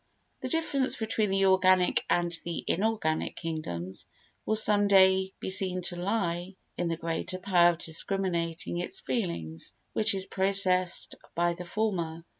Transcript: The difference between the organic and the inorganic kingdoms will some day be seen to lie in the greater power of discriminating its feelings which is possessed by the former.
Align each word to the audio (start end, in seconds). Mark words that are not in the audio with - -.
The 0.39 0.49
difference 0.49 0.95
between 0.95 1.29
the 1.29 1.45
organic 1.45 2.03
and 2.09 2.31
the 2.43 2.63
inorganic 2.65 3.35
kingdoms 3.35 4.07
will 4.47 4.55
some 4.55 4.87
day 4.87 5.31
be 5.39 5.51
seen 5.51 5.83
to 5.83 5.95
lie 5.95 6.55
in 6.75 6.87
the 6.87 6.97
greater 6.97 7.37
power 7.37 7.69
of 7.73 7.77
discriminating 7.77 8.79
its 8.79 8.99
feelings 8.99 9.75
which 9.93 10.15
is 10.15 10.25
possessed 10.25 11.13
by 11.35 11.53
the 11.53 11.65
former. 11.65 12.25